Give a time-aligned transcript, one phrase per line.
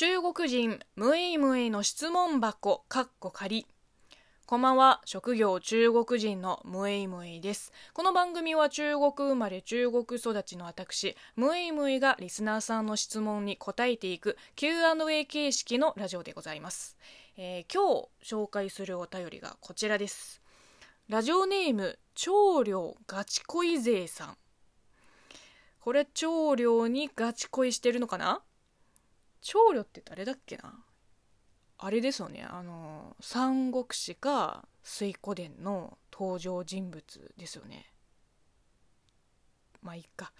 [0.00, 3.66] 中国人ムイムイの質問箱かっこ仮。
[4.46, 5.02] こんばんは。
[5.04, 7.70] 職業中国人のムイムイです。
[7.92, 16.96] この番組は中国生まれ中国育ちの私ムイムイがリスナーさんの質問に答えていく Q&A 形式のラジオでございます、
[17.36, 20.40] えー、今日紹介するお便りがこちらです。
[21.10, 24.38] ラジオネーム長領ガチ恋勢さん。
[25.78, 28.40] これ長領にガチ恋してるのかな？
[29.40, 30.84] 長領って誰だっけな？
[31.78, 32.46] あれですよね。
[32.48, 37.86] あの三国志か水湖伝の登場人物ですよね。
[39.82, 40.32] まあいっか。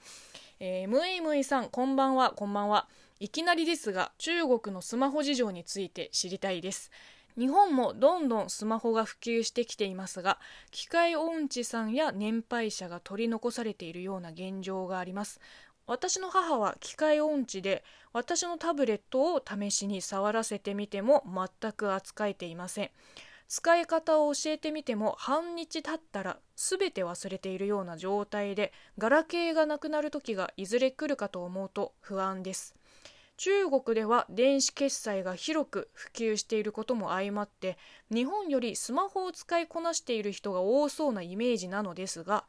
[0.58, 2.32] えー、むいむいさんこんばんは。
[2.32, 2.88] こんばんは。
[3.18, 6.90] いきなりですが中国のスマホ事情について知りたいです。
[7.38, 10.38] 日本もどんどんスマホが普及してきていますが
[10.72, 15.40] 機械音痴さんや年配者が取り残されているような現状があります。
[15.90, 22.90] 私の母は機械音痴で私のタブレットを試しに触らせてみても全く扱えていません。
[23.48, 32.76] 使い方を教えてみても半日経ったら全て忘れているような状態でガラケーがなくなる時がいずれ来るかと思うと不安です。
[33.36, 37.78] 中国では電子決済が広く普及していることも相まって
[38.14, 42.44] 日本よりスマホを使いこなしている人が多そうなイメージなのですが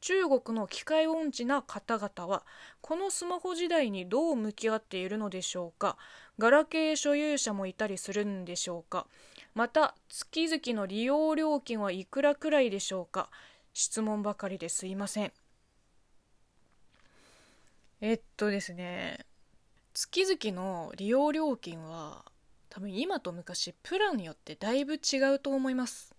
[0.00, 2.44] 中国の機械音痴な方々は
[2.80, 5.96] このスマホ時代にどう向き合っているのでしょうか？
[6.38, 9.06] ガラケー所有者もいたりするんでしょうか？
[9.54, 13.28] また月々の利用料金はいくらくらいでしょうか？
[13.74, 15.32] 質問ばかりですいません。
[18.00, 19.26] えっとですね
[19.94, 22.24] 月々の利用料金は
[22.70, 26.14] 多分今と昔プランによってだいぶ違うと思います。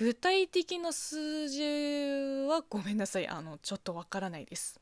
[0.00, 1.60] 具体的な数字
[2.48, 3.28] はごめんなさい。
[3.28, 4.80] あのちょっとわからないです。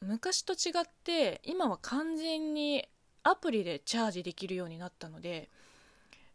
[0.00, 2.84] 昔と違って今は完全に
[3.22, 5.48] アプリでチャージできるようになったので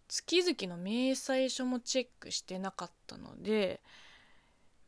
[0.07, 3.81] 月々の明細書もチェックしてなかったので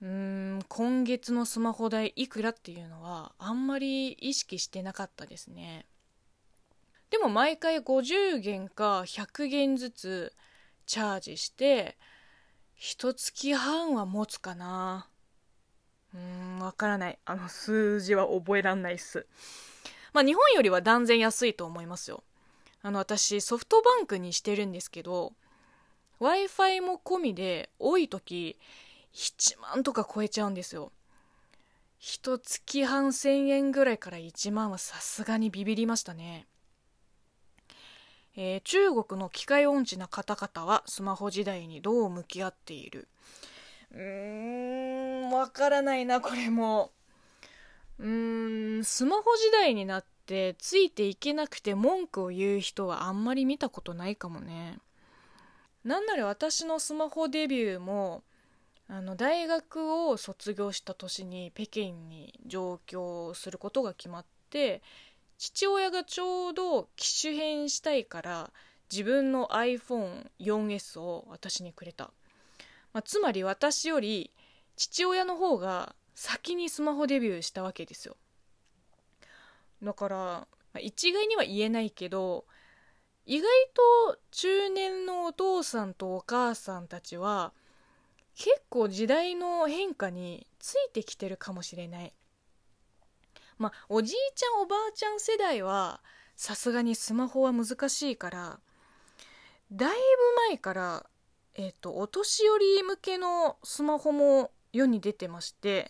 [0.01, 0.07] うー
[0.55, 5.85] ん今月のスマホ代いくらっていうのはあんまり意識してなかったですね。
[7.09, 10.33] でも毎回50元か100元ずつ
[10.85, 11.97] チャージして
[12.77, 15.07] 一月半は持つかな。
[16.13, 17.19] うーんわからない。
[17.25, 19.25] あの数字は覚えらんないっす。
[20.13, 22.23] まあ日本よりは断然安いと思いますよ。
[22.83, 25.33] あの私ソフトバンクにしてるんですけど
[26.19, 28.57] w i f i も込みで多い時
[29.13, 30.91] 1万とか超えちゃうんですよ。
[31.97, 36.45] 一月半1000円ぐらいから1万はさすがにビビりましたね。
[38.39, 43.07] えー、中国の機械音痴な方々はスマホ時代にどう向き合っている？
[43.91, 46.91] うーんわからないなこれも。
[47.99, 54.77] うーんスマホ時代になってついていけなくて文句を言う人はあんまり見たことないかもね。
[55.83, 58.23] なんなら私のスマホデビューも
[58.87, 64.83] あの大学を卒業した年に北京に上京することが決まって
[65.37, 68.51] 父親がちょうど機種変したいから
[68.91, 72.11] 自分の iPhone4S を私にくれた、
[72.93, 74.31] まあ、つまり私より
[74.75, 78.17] 父親の方が先にスマホデビューしたわけですよ。
[79.83, 82.45] だから、まあ、一概には言えないけど
[83.25, 83.49] 意外
[84.13, 87.53] と中年のお父さんとお母さんたちは
[88.35, 92.13] 結構時代の変化についてきてるかもしれない。
[93.57, 96.01] まあおじいちゃんおばあちゃん世代は
[96.35, 98.59] さすがにスマホは難しいから
[99.71, 99.95] だいぶ
[100.49, 101.05] 前から
[101.55, 105.89] え、ー、とお年寄り向けのスマホも世に出てまして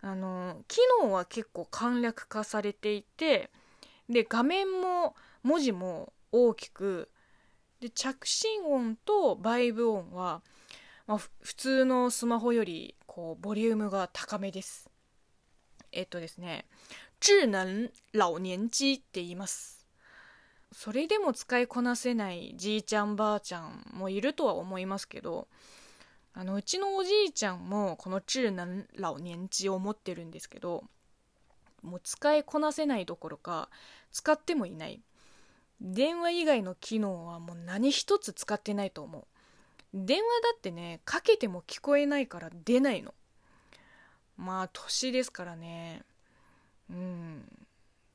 [0.00, 3.50] あの機能は結構簡略化されていて
[4.08, 7.10] で画面も文字も大きく
[7.80, 10.42] で着信音とバイブ音は、
[11.06, 14.93] まあ、普通のスマホよりこうボリュームが高めです。
[15.94, 16.66] えっとですね、
[17.20, 19.86] 智能老年機って言います。
[20.72, 25.46] それでも使いこなせないじいちゃんばあちゃんもいるとは思いますけど、
[26.34, 30.82] あのうちのおじいちゃんもこの智能老年機を持ってるんですけど、
[31.82, 33.68] もう使いこなせないどころか
[34.10, 35.00] 使ってもいない。
[35.80, 39.24] 電話以外の機能はもう何一つ使ってないと思う。
[39.92, 43.14] 電話だってね、かけても聞こえないから出ないの。
[44.36, 46.02] まあ年ですからね。
[46.90, 47.44] うん。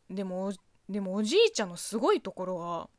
[0.10, 0.54] でも
[0.90, 2.90] でもおじいちゃんのすごいところは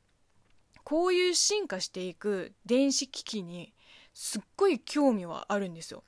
[0.84, 3.72] こういう進化していく電子機器に
[4.14, 6.04] すっごい興味はあるんですよ。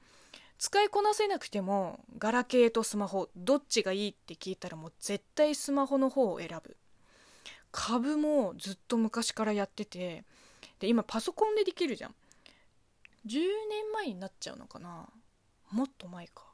[0.58, 6.76] 使いこなせなくてもガラケーとスマホどっちがいいって聞いたらもう絶対スマホの方を選ぶ。
[7.72, 10.24] 株もずっと昔からやってて
[10.78, 12.14] で今パソコンでできるじゃん。
[13.26, 15.08] 10年前になっちゃうのかな。
[15.72, 16.51] もっと前か。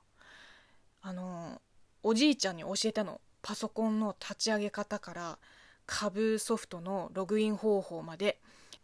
[1.09, 1.63] あの
[2.03, 5.39] おじいちゃんに教えたのパソコンの立ち上げ方から
[5.87, 8.39] 株ソフトのログイン方法まで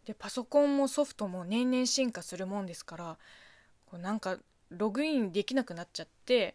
[0.07, 3.19] でパソコンもソフトも年々進化するもんですから
[3.85, 4.39] こうなんか
[4.71, 6.55] ログインできなくなっちゃって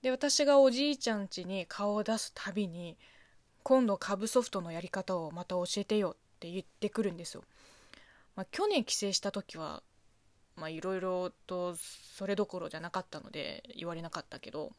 [0.00, 2.96] で私がおじいちゃん家に顔を出すたびに
[3.64, 7.44] 今度株ソフトのやり方をまた教えてよって言ってくるんですよ。
[8.36, 9.82] まあ、去年帰省した時は
[10.58, 14.72] まあいろいろとそれどころじゃなかったので言われなかったけど。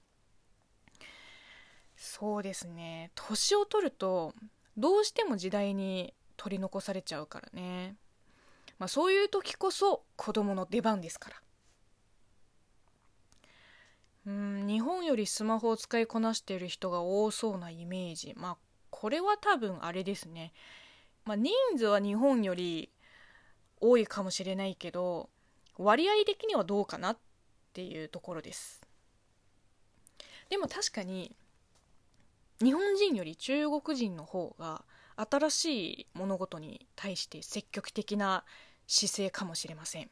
[1.96, 3.12] そうですね。
[3.16, 4.34] 年を取ると
[4.78, 7.98] どうしても時代に取り残されちゃうからね、
[8.78, 11.36] まあ、そういう時こそ子供の出番ですから。
[14.28, 18.34] うん日本よりスマホを使いこなしている人が多そうなイメージ。
[18.38, 18.58] まあ
[18.90, 20.54] これは多分あれですね、
[21.26, 22.92] まあ、人数は日本より
[23.82, 25.30] 多いかもしれないけど
[25.80, 27.18] 割合的にはどうかなっ
[27.74, 28.82] ていうところです。
[30.50, 31.36] でも確かに
[32.62, 34.84] 日本人より中国人の方が
[35.16, 35.66] 新し
[36.02, 38.44] い物事に対して積極的な
[38.88, 40.10] 姿勢かもしれません。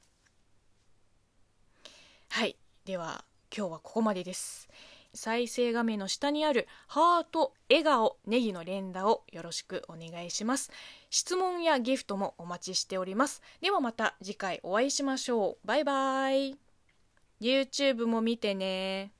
[2.30, 2.56] はい。
[2.86, 3.26] では
[3.56, 4.70] 今日はここまでです。
[5.18, 10.72] 再生画面の下にあるハート、笑顔、ネギの連打をよろしくお願いします。
[11.10, 13.42] 質問やギフトもお待ちしております。
[13.60, 15.68] ではまた次回お会いしましょう。
[15.68, 16.56] バイバイ。
[17.42, 19.17] YouTube も見てね